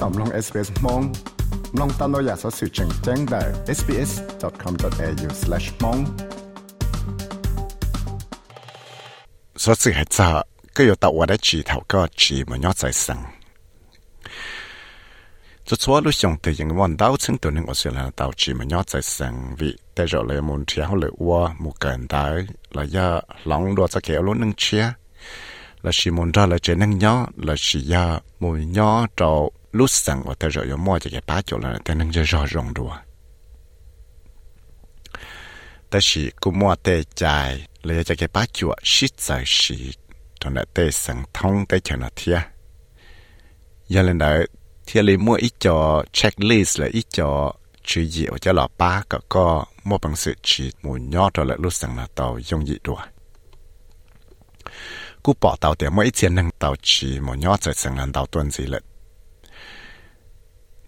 [0.00, 1.02] ต่อมลอง SBS มอง
[1.78, 3.42] ลองตามเราอยากสอสื่อแจ้งแจ้งได้
[3.78, 6.00] sbs.com.au/mong
[9.62, 10.28] สอสื่อให้จ้า
[10.76, 13.20] ก็อยู่ตัวได้จีเท่าก็จีมันยอดใจสั่ง
[15.68, 22.26] จะชัวลูกยงแต่ยังวันดาวซึ่งตัวนึงออสเตรเลียดาวจีมันยอดใจสั่งวิแต่เราเลยมุนเทียวเลยว่ามุกันได้
[22.76, 23.06] ระยะ
[23.46, 24.84] หลังรัวจะเขียวลุ้นหนึ่งเชีย
[25.82, 28.06] และชิมุนได้เลยเจนึงยอดและชิยา
[28.40, 29.30] มุนยอดเจ้า
[29.74, 32.46] lúc sáng và ta rồi mua cho cái bát chỗ là ta nâng cho rõ
[32.46, 32.96] ràng rồi
[35.90, 39.92] ta chỉ cú mua tê chạy lấy cho cái bát chỗ xít giờ xí
[40.40, 42.40] cho nó tê sáng thông tê cho nó thia
[43.88, 44.36] giờ lên đó
[44.86, 47.52] thia lấy mua ít cho checklist là ít cho
[47.84, 51.44] chữ gì ở cho lọ bát, cả có mua bằng sự chỉ mù nhỏ cho
[51.44, 53.06] lại lúc sáng là tàu dùng dị rồi
[55.22, 58.26] cú bỏ tàu để mỗi tiền năng tàu chỉ mù nhỏ trở sang là tàu
[58.26, 58.80] tuần gì lại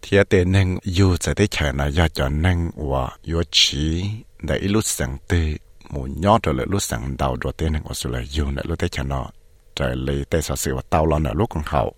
[0.08, 1.72] thì tế năng yêu sẽ thấy chả
[2.14, 4.04] cho năng và yêu chí
[4.42, 5.54] để lúc sáng tư
[5.90, 8.78] mù nhót rồi lúc sáng đầu rồi tế năng ở sự là yêu nữa lúc
[8.78, 9.26] thấy chả nó
[9.74, 11.90] trời lấy tế sở sự và tao lo nữa lúc còn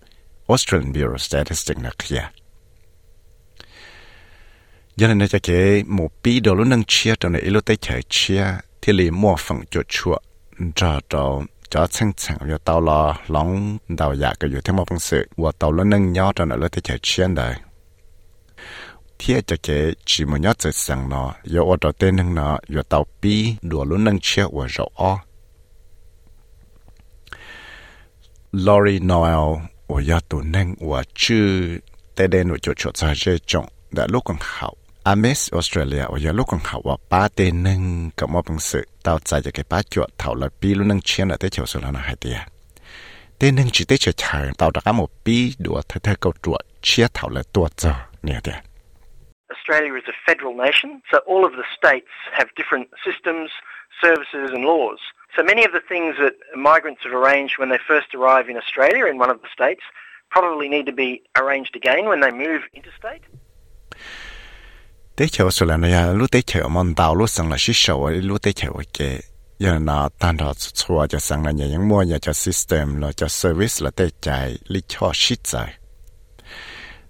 [0.47, 2.29] Australian Bureau of Statistics là kia
[4.95, 7.99] giờ này cho cái một bí đồ lúc năng chia trong này lúc thấy chả
[8.09, 8.45] chia
[8.81, 10.17] thì lấy mua phần cho chua
[10.75, 14.83] cho cho cho chăng chẳng cho tao lo lóng đầu dạ cái gì thế mà
[14.89, 17.55] phân sự và tao nâng nhót trong này lúc thấy chả chia đời
[19.27, 22.59] đây cho cái chỉ một nhát chạy sang nó, giờ ở đó tên năng nó,
[22.69, 25.19] giờ tàu bi đùa luôn năng chia ở rõ o.
[28.51, 31.79] Lori Noel ở giờ tụ nâng ở chư
[32.15, 36.19] tê đê nụ chỗ chỗ xa dễ trọng đã lúc còn học Amis Australia ở
[36.19, 39.51] giờ lúc còn học và ba tê nâng cả một bằng sự tàu chạy cho
[39.53, 41.99] cái ba chỗ thảo là bi luôn nâng chia là tới chỗ số là nó
[41.99, 42.39] hai tìa
[43.39, 46.33] tê nâng chỉ tới chỗ chạy tàu đã có một bi đùa thay thay câu
[46.43, 48.68] chuột chia thảo là tua giờ nè tìa
[49.51, 53.51] Australia is a federal nation, so all of the states have different systems,
[54.01, 54.99] services, and laws.
[55.35, 59.05] So many of the things that migrants have arranged when they first arrive in Australia
[59.05, 59.81] in one of the states
[60.29, 63.21] probably need to be arranged again when they move interstate.
[65.15, 65.27] tế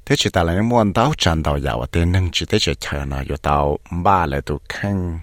[0.10, 3.06] thế chỉ ta là muốn tao chăn tao giàu thế nâng chỉ thế chỉ chờ
[3.06, 5.20] nó yo tao ba là tụ khăn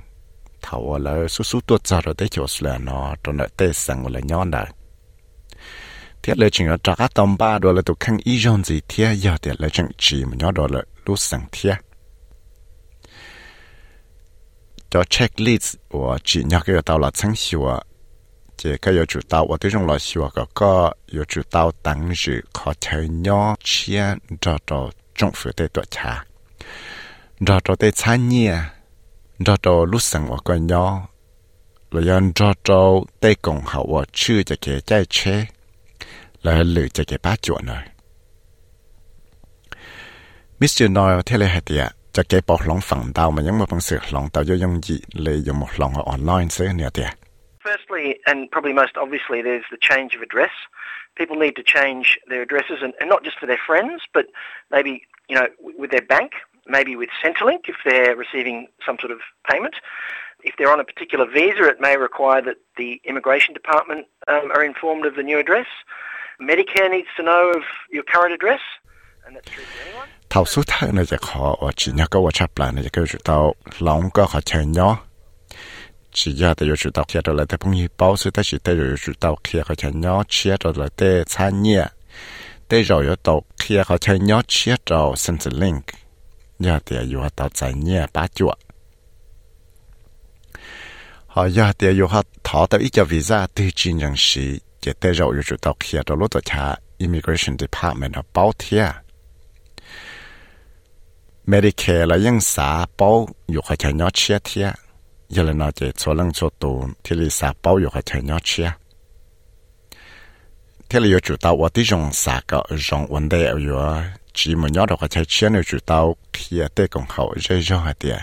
[0.63, 4.07] thầu là số số tuột ra rồi thế chỉ là nó cho nó tê sang
[4.07, 4.67] là nhon đời
[6.23, 8.81] thiết là chừng ở trả các tông ba rồi là tụ khăn ý giống gì
[8.89, 11.75] thiết giờ thì là chừng chỉ mà nhon rồi là lúc sang thiết
[14.91, 17.81] cho checklist của chỉ nhắc cái tao là sáng sủa
[18.56, 21.72] chỉ cái yếu chủ tàu ở đây trong loại xưa có có yếu chủ tàu
[21.72, 24.05] tăng dự có thể nhỏ chia
[24.41, 26.25] cho cho trong phủ tế tuổi trà
[27.47, 28.55] cho cho tế cha nhẹ
[29.44, 31.09] cho cho lúc sáng ở cái nhỏ
[31.91, 35.47] rồi yon cho cho tế cùng hậu ở chư cho cái trái chế
[36.43, 37.83] là lử cho cái bát chuột rồi
[40.61, 40.91] Mr.
[40.91, 43.81] Noel thế là hạt địa cho cái bọc lòng phẳng tàu mà những một bằng
[43.81, 47.25] sự lòng tàu do dòng dị lấy dùng một lòng ở online sẽ nữa tiệt
[47.66, 50.52] Firstly, and probably most obviously, there's the change of address.
[51.16, 54.28] People need to change their addresses, and, and not just for their friends, but
[54.72, 56.31] maybe you know with their bank,
[56.66, 59.19] maybe with Centrelink if they're receiving some sort of
[59.50, 59.75] payment.
[60.44, 64.64] If they're on a particular visa, it may require that the immigration department um, are
[64.64, 65.68] informed of the new address.
[66.42, 67.62] Medicare needs to know of
[67.92, 68.62] your current address,
[69.28, 70.08] and that's true for anyone.
[70.30, 74.97] 头数睇呢只可我只一个我插烂呢只叫做到两个可change 咗。
[76.19, 78.43] chỉ ra thì yêu chủ tàu kia rồi lại thì phong như bao sự ta
[78.44, 81.87] chỉ tới rồi chủ tàu kia họ chạy nhó chia rồi lại để xa nhẹ
[82.69, 85.84] để rồi yêu tàu kia họ chạy nhó chia rồi xin sự link
[86.59, 88.59] giờ thì yêu họ tàu chạy nhẹ bá chuột
[91.26, 94.93] họ giờ thì yêu họ thọ tàu ít cho visa từ chỉ nhận sĩ chỉ
[95.00, 98.93] để rồi yêu chủ kia rồi lúc đó immigration department họ bảo thiệt
[101.46, 104.75] Medicare là những xã bảo yêu họ chạy nhó chia thiệt
[105.28, 108.23] giờ là nó chỉ số lần số tù thì là xã bảo dục hay thay
[108.23, 108.70] nhau chia
[110.88, 114.02] thế là chủ tàu ở tí dùng xã có dùng vấn đề ở giữa
[114.32, 117.02] chỉ một nhau được hay chia nữa chủ tàu khi ở cũng
[117.37, 118.17] dễ dàng hơn tiệt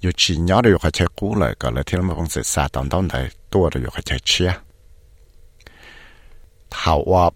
[0.00, 1.06] dù chỉ nhau được hay chia.
[1.16, 4.18] Cũ lại có là thế mà không sẽ xã tổng tổng này tua được hay
[4.24, 4.52] chia
[6.70, 7.30] hậu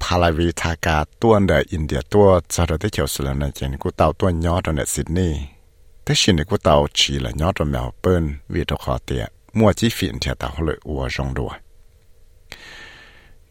[6.08, 9.72] thế xin của tàu chỉ là nhỏ trong mèo bên vì tàu khó tiện mua
[9.72, 11.50] chi phiền thì tàu lợi ua rong đùa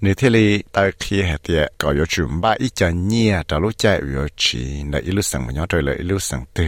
[0.02, 3.60] nếu thế li tàu khi hệ tiện có yếu chuẩn ba ít cho nhia tàu
[3.60, 6.44] lúc chạy yếu chỉ là ít lúc sáng mà nhỏ trời là ít lúc sáng
[6.54, 6.64] từ.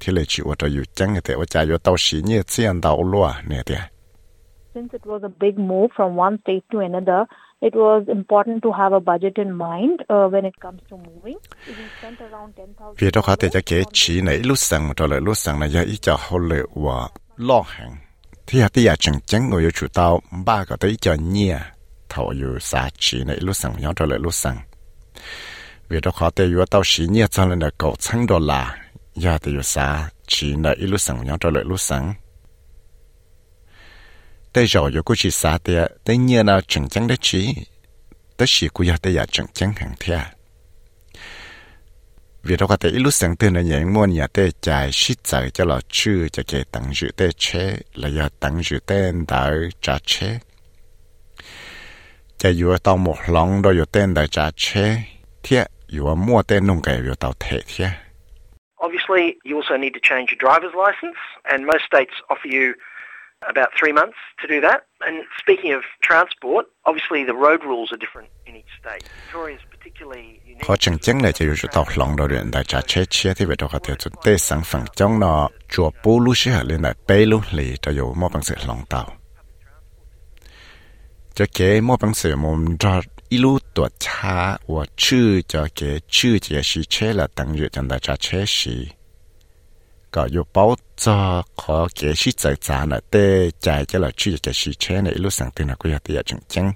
[0.00, 2.42] Thế li chỉ ua tàu yếu chẳng hệ tiện ua chạy yếu tàu xí nhia
[2.46, 3.80] xiên tàu lúa nè tiện
[4.74, 7.24] Since it was a big move from one state to another,
[7.60, 11.38] it was important to have a budget in mind uh, when it comes to moving.
[11.66, 15.08] We spent around 10,000 vì đó có thể cho kế chỉ này lúc sang rồi
[15.08, 17.96] lại lúc sang này giờ ít cho hậu lệ và lo hàng.
[18.46, 21.58] Thì hạt thì chẳng chẳng ngồi chủ tao ba cái tới cho nhia
[22.10, 24.56] thầu yêu sa chỉ này lúc sang nhau rồi lại lúc sang
[25.88, 28.76] vì đó có thể yêu tao chỉ nhia cho nên là cậu chẳng đô la
[29.14, 32.14] giờ thì yêu sa chỉ này lúc nhau rồi lại lúc sang
[34.52, 35.74] tới rồi yêu cũng chỉ xa thì
[36.04, 37.54] tới nhia nào chẳng dạ chẳng đấy chỉ
[38.36, 40.18] tới chỉ cũng giờ tới giờ chẳng chẳng hàng thiệt
[42.42, 45.50] vì đó có thể lúc sáng tư là những môn nhà tê chạy xí chạy
[45.50, 49.68] cho lọ chư cho cái tăng dự tê chế là do tăng dự tê đợi
[49.80, 50.38] trả chế
[52.38, 54.96] cho dù tao một lòng đó dù tên đợi trả chế
[55.42, 57.90] thiệt dù mua tên nông cái dù tao thể thiệt
[58.86, 62.72] Obviously, you also need to change your driver's license, and most states offer you
[63.48, 64.86] about three months to do that.
[65.00, 69.08] And speaking of transport, obviously the road rules are different in each state.
[90.11, 94.37] có dù bảo cho khó kế sĩ giải trả là tê chạy cho là chữ
[94.37, 96.71] cho sĩ chế này ít lúc sáng tên là cũng là tiền chừng chừng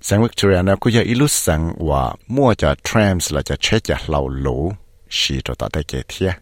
[0.00, 3.80] sáng Victoria nó cũng là ít lúc sáng và mua cho trams là cho chế
[3.80, 4.72] cho lâu lũ
[5.10, 6.34] sĩ cho tạo tay kế thiệt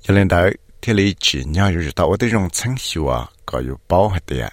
[0.00, 0.48] cho nên đó
[0.82, 4.50] thì lý chỉ nhau rồi tao ở đây trong sáng hiệu à cóอยู่包hết đấy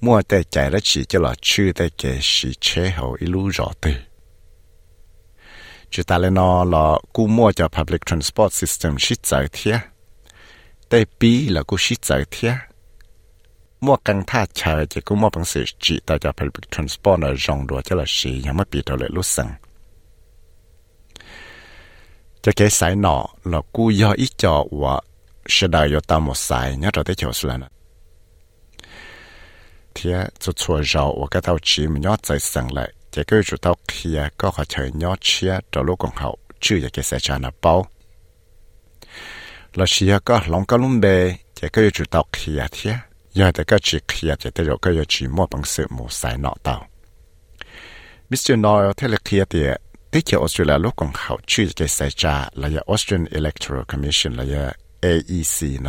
[0.00, 3.48] mua tay chạy đó chỉ cho là chữ tay cái sĩ chế hậu ít lúc
[3.52, 3.90] rõ từ
[5.91, 9.79] chỉ ta lên nó là cú mua cho public transport system shit giải thiệt
[10.89, 12.53] tay bi là cú shit giải thiệt
[13.81, 17.29] mua căng tha chờ chỉ cú mua bằng sự chỉ ta cho public transport là
[17.47, 19.47] rong đùa cho là gì nhà mất bị đầu lại lúc sẵn
[22.41, 25.01] cho cái sải nọ là cú do ít cho và
[25.47, 27.67] sẽ đợi cho ta một sải nhớ rồi tới chỗ xưa nè
[29.95, 33.39] thì cho chùa rau và cái tàu chỉ mình nhớ chạy sẵn lại chỉ cái
[33.45, 37.19] chủ tao khi có họ chơi nhớ chia rồi lúc còn hậu chưa cái sẽ
[37.19, 37.85] trả nó bao
[39.73, 42.91] là xia có lòng có lung bề chỉ cái chủ tao kia thì
[43.31, 46.37] giờ thì cái chỉ khi chỉ tới rồi cái chỉ mua bằng sự mù sai
[46.37, 46.87] nọ tao
[48.29, 48.55] Mr.
[48.57, 49.63] Noel thế là kia thì
[50.11, 54.73] tí cho Australia lúc còn hậu chưa cái sẽ trả là Australian Electoral Commission là
[55.01, 55.81] AEC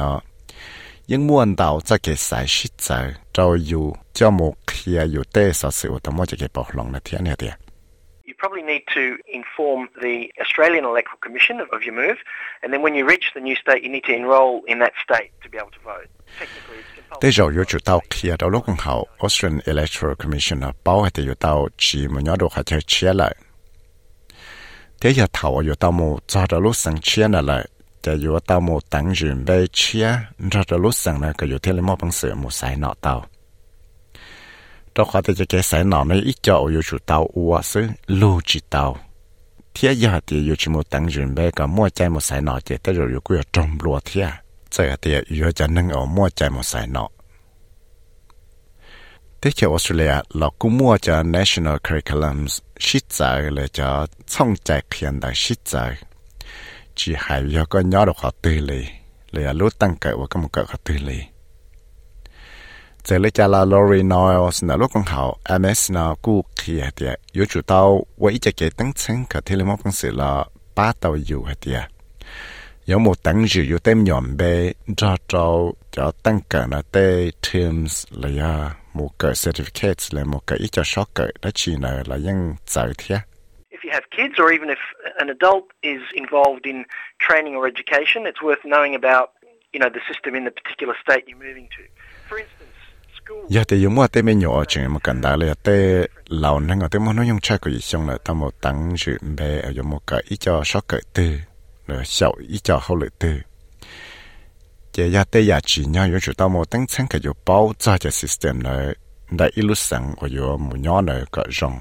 [1.07, 5.23] nó nhưng muốn đào cho cái sai shit giờ trao yu cho một khi yu
[5.33, 7.47] tê sở sự tao mua cho cái bảo lòng là thiên này đi
[8.27, 12.19] You probably need to inform the Australian Electoral Commission of, of your move,
[12.61, 15.29] and then when you reach the new state, you need to enrol in that state
[15.43, 16.07] to be able to vote.
[16.39, 17.21] Technically, it's compulsory.
[17.21, 21.01] tới rồi yu chủ tao khi đâu lúc còn hậu Australian Electoral Commission nó bảo
[21.01, 23.35] hay yu tao chỉ muốn nhớ được hay chơi chia lại
[25.01, 27.76] thế giờ thầu yu tao mua cho đâu lúc sang chia lạiจะอ
[28.23, 30.07] ยู่ตามหตั้งยืนไปเชีย
[30.49, 33.13] เราจะรู้สั่งนะก็อยู่ที่เลมอบังเสือหมูสายหนอเตา
[34.93, 37.87] เราขอแต่จะแกสายหนอในอีจออยู่จุดเตาอัวซึ่ง
[38.19, 38.83] ลูจิเตา
[39.71, 44.27] เทียยาตีอยู่ชิมูตั้งยืนไปก็มั่วใจหมูสายหนอเจแต่เราอยู่กูจะจมรัวเทีย
[44.71, 47.05] เจอเตียอยู่จะนึ่งเอามั่วใจหมูสายหนอ
[49.41, 52.51] ที่เจ้าออสเตรเลียเรากูมั่วจะ national curriculums
[52.85, 53.19] ชิดใจ
[53.53, 53.87] เลยจะ
[54.31, 55.73] ช่องใจเขียนได้ชิดใจ
[56.98, 58.86] chỉ hài do có nhỏ được họ tư lì
[59.30, 61.18] lì à lúc tăng cỡ và có một cỡ họ tư lì
[63.04, 67.06] giờ lấy cha là Lori Niles là lúc con hậu MS là cú kia thì
[67.32, 70.92] yếu chủ tàu với cho cái tăng chân cả thì một con sự là ba
[71.00, 71.72] tàu dù hết thì
[72.88, 77.30] có một tăng dự yếu tem nhọn bê cho cho cho tăng cỡ là tê
[77.52, 81.76] terms là à một cỡ certificates là một cỡ ít cho sót cỡ đó chỉ
[81.80, 83.18] là là những giải thiết
[83.88, 84.82] you have kids, or even if
[85.22, 86.84] an adult is involved in
[87.26, 89.26] training or education, it's worth knowing about,
[89.72, 91.82] you know, the system in the particular state you're moving to.
[92.28, 92.76] For instance,
[93.18, 93.44] school.
[93.48, 96.80] giờ thì dùng mua tên mình nhỏ chuyện mà cần đại là tên lão năng
[96.80, 99.70] ở tên mà nó dùng trái của xong là tao một tăng dự bé ở
[99.70, 101.38] dùng một cái ít cho sáu cái tư
[101.86, 103.32] rồi sáu ít cho hậu lệ tư
[104.92, 107.72] giờ giờ tên giờ chỉ nhau dùng chủ tao một tăng sáng cái dùng bao
[107.78, 108.86] cho cái system này
[109.30, 111.78] đại ít lúc sáng ở dùng một nhỏ này có rong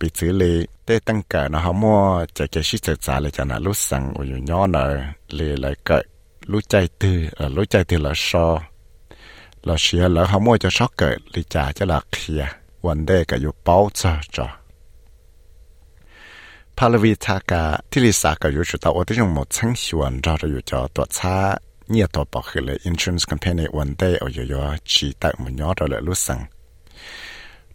[0.00, 3.30] bị xử lý để tăng cả nó không mua chạy cái xích chạy xả lại
[3.30, 6.04] cho nó lúc sẵn ở dù nhỏ nở lì lại cậy
[6.46, 8.58] lúc chạy từ ở lúc chạy từ là so
[9.62, 12.46] là xìa lỡ không mua cho sót cậy lì trả cho là khía
[12.82, 14.46] vấn đề cả dù bao giờ cho
[16.76, 19.48] Paul vi ta cả thì lì xả cả dù chúng ta ở đây dùng một
[20.22, 21.56] ra rồi cho tuột xa
[21.88, 25.74] nhiều tổ bảo khởi lại insurance company vấn đề ở dù chi tại một nhỏ
[25.76, 26.38] rồi lại lúc sẵn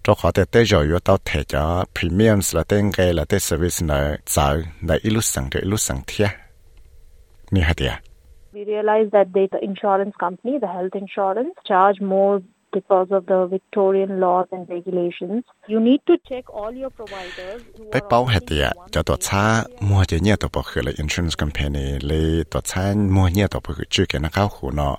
[0.04, 3.88] cho họ để tới rồi tao thể cho premiums là tên cái là tên service
[3.88, 6.30] là giờ là ít lúc sang để lúc sang thiệt
[7.52, 7.78] ni hạt
[8.54, 12.40] We realized that the insurance company, the health insurance, charge more
[12.72, 15.44] because of the Victorian laws and regulations.
[15.68, 17.62] You need to check all your providers.
[17.94, 21.36] Bé bảo hết tiệt, cho tổ cha mua cho nhiều tổ bảo hiểm là insurance
[21.40, 24.98] company, lấy tổ cha mua nhiều tổ bảo hiểm chưa cái nó cao hồ nó.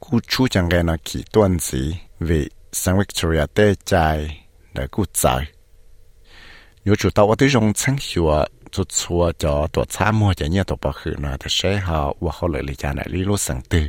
[0.00, 5.04] Cú chú chẳng cái nó kỳ tuần gì vì sang Victoria tê chạy để cụ
[5.12, 5.44] chạy.
[6.84, 8.30] Nếu chủ tàu ở đây dùng chẳng hiểu
[8.70, 12.14] chút chua cho tổ cha mua cho nhiều tổ bảo khử nó thì sẽ họ
[12.20, 13.80] và họ lợi lý trả lại lý lô sang tư.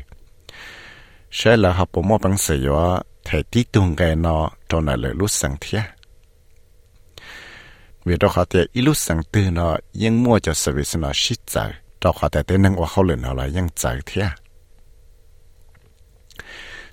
[1.32, 4.96] Sẽ là học bố mô bằng sử yo thể tí tung gây nó cho nó
[4.96, 5.82] lợi lô sang thiệt
[8.06, 11.48] vì đó họ thể ít lô sang tư nó yên mua cho service nó shit
[11.48, 14.26] chạy đó họ thể tên năng và họ lợi nó là yên chạy thiệt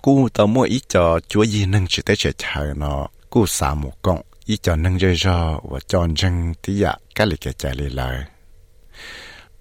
[0.02, 3.07] cú tao mua ít cho chúa gì nâng chỉ tới chơi chờ nó.
[3.30, 7.26] Cú xả một con ít cho nâng rơi cho và cho răng tí ạ, cái
[7.26, 8.25] lịch cái chạy lì lời.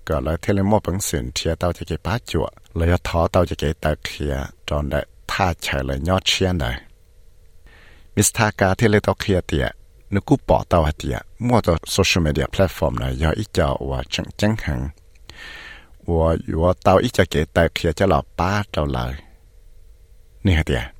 [0.05, 3.27] Gọi là thế là mua bằng sườn chia tao cho cái bá chuột lấy thó
[3.27, 6.75] tao cho cái tờ kia tròn đấy tha chạy lời nhót chiên đấy
[8.15, 8.34] Mr.
[8.34, 9.72] Taka thế là tao kia tiệt
[10.10, 13.77] nếu cú bỏ tao hạt tiệt mua tao social media platform này do ít cho
[13.89, 14.89] và chẳng chẳng hẳn.
[16.05, 19.13] Và tao ít cho cái tờ kia cho là ba trâu lời.
[20.43, 20.91] Nehatia?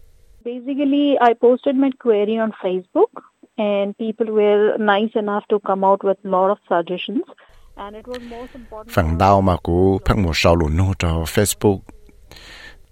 [0.44, 3.12] Basically, I posted my query on Facebook
[3.58, 7.24] and people were nice enough to come out with a lot of suggestions.
[8.90, 11.80] Phần đau mà cô phát một sau lùn nô cho Facebook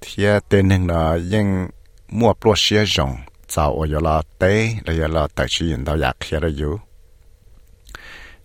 [0.01, 1.67] thì à, tên hình là dân
[2.09, 3.15] mua pro xe rộng
[3.47, 6.47] cháu ở giờ là tế là giờ là tài trí hiện đau giặc kia đó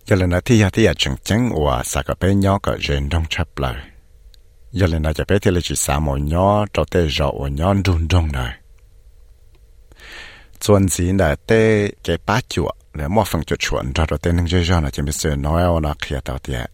[0.05, 2.77] giờ là nó thì giờ thì giờ chẳng chẳng của sạc ở bên nhau cả
[2.79, 3.75] rèn đông chập lại
[4.73, 7.47] giờ lên nói cho bé thì là chỉ xả mồi nhỏ cho tê rõ ở
[7.47, 8.49] nhỏ run run rồi
[10.61, 14.31] chuẩn gì là tê cái bá chuột là mua phần chuột chuẩn cho rồi tê
[14.31, 16.71] nâng chơi cho là chỉ biết sửa nói ở là kia tao tiệt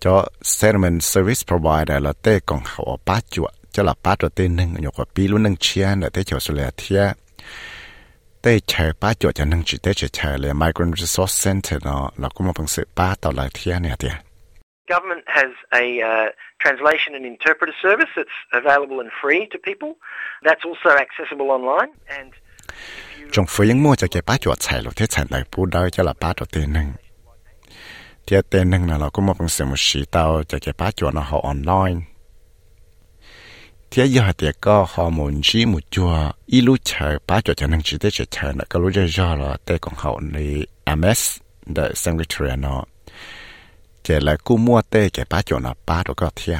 [0.00, 4.48] cho settlement service provider là tê còn hậu bá chuột cho là bá rồi tê
[4.48, 7.16] nâng nhục và pi luôn nâng chia là tê chỗ sửa thiệt
[8.42, 12.10] tê chờ bá chuột cho nâng chỉ tê chờ chờ là migrant resource center nó
[12.16, 14.25] là cũng một phần sự bá tao lại thiệt này tiệt
[14.88, 15.50] Government has
[15.82, 16.28] a uh,
[16.62, 19.92] translation and interpreter service that's available and free to people.
[20.46, 22.32] That's also accessible online and
[23.32, 25.90] trong phơi những mua cho cái bát chuột chạy lúc thế chạy lại bù đôi
[25.90, 26.92] cho là bát đầu tiên nâng
[28.26, 30.96] thì tên nâng là nó cũng một phần sự một sĩ tao cho cái bát
[30.96, 32.00] chuột nó họ online.
[33.90, 37.66] Thì giờ thì có họ muốn chỉ một chùa ít lúc chờ bát chuột cho
[37.66, 40.66] nâng chỉ để chờ là có lúc giờ giờ là tên còn họ này
[40.96, 41.38] MS
[41.76, 42.84] the secretary nó
[44.06, 46.58] chè là cú mua tê chè bá chỗ nó bá đồ có thia.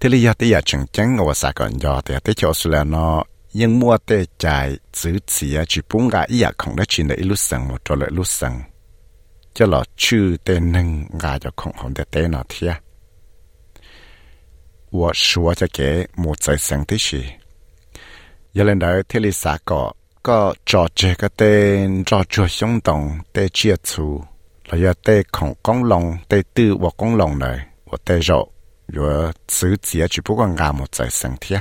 [0.00, 2.70] Thế lý do tí giờ chừng chắn ngồi xa còn do thì tí chỗ xưa
[2.70, 6.84] là nó nhưng mua tê chạy chữ chỉ chỉ bún gà ý à không đã
[6.88, 8.52] chỉ là lúc sân một trò lại lúc sân
[9.54, 12.74] cho là chư tê nâng gà cho không không để tê nó thia.
[14.90, 17.24] 我说这个木在生的是，
[18.52, 24.24] 有人来这里撒个个做这个的做做行动的接触。
[24.66, 28.38] là do tê khổng con lòng tê tư và con lòng này và tê rõ
[28.88, 31.58] rồi chữ chỉ chỉ bất con ngà một giải sinh thế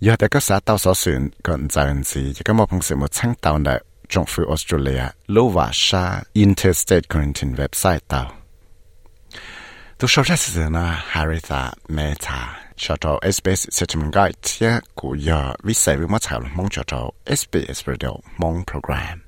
[0.00, 2.96] giờ tại các xã tàu sở xuyên còn giải gì chỉ có một phần sự
[2.96, 8.32] một sáng tạo này trong phủ Australia, lô và sa, interstate quarantine website tàu
[9.98, 15.74] tu sau ra sự na Haritha Meta cho cho SBS Settlement Guide của giờ viết
[15.86, 19.27] về một thảo mong cho cho SBS Radio mong program.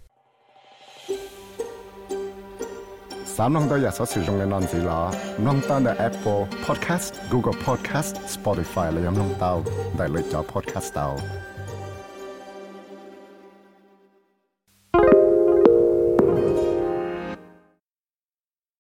[3.44, 5.00] ามน้องตัวอยากสอสื่อตรงในนอนสีหลอ
[5.46, 9.52] น้องตั้งแต่ Apple Podcast Google Podcast Spotify และยังน้องเตา
[9.96, 11.06] ได้เลยจอ Podcast เตา